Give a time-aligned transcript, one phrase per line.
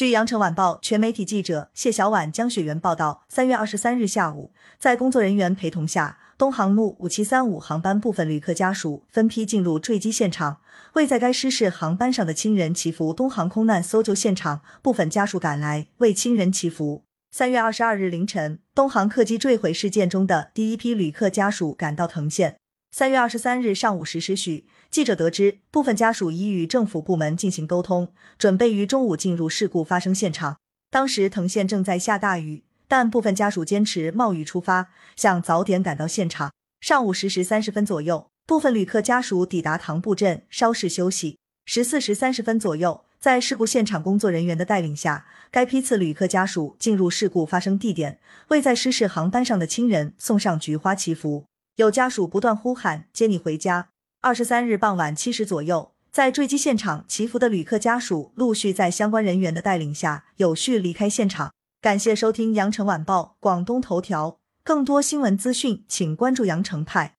[0.00, 10.56] 据羊城晚报全媒体记者谢小婉、江雪媛报道，三月二十三日下午，在工作人员陪同下，东航怒五七三五航班部分旅客家属分批进入坠机现场，
[10.94, 13.12] 为在该失事航班上的亲人祈福。
[13.12, 17.04] 东航空难搜救现场，部分家属赶来为亲人祈福。
[17.30, 22.56] 三月二十二日凌晨，东航客机坠毁事件中的第一批旅客家属赶到藤县。
[22.92, 30.58] 三月二十三日上午十时许，记者得知，部分家属已与政府部门进行沟通，准备于中午进入事故发生现场。
[30.90, 36.52] 当时藤县正在下大雨，但部分家属坚持冒雨出发，想早点赶到现场。
[36.80, 41.38] 上午十时三十分左右，部分旅客家属抵达塘埠镇稍事休息。
[41.66, 48.18] 十四时三十分左右，在事故现场工作人员的带领下，该批次旅客家属进入事故发生地点，
[48.48, 51.44] 为在失事航班上的亲人送上菊花祈福。
[51.80, 53.88] 有家属不断呼喊接你回家。
[54.20, 61.54] 二十三日傍晚七时左右，在坠机现场祈福的旅客家属陆续在相关人员的带领下有序离开现场。
[61.80, 67.14] 感谢收听羊城晚报广东头条，更多新闻资讯请关注羊城派。